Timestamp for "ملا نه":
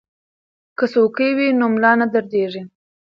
1.73-2.05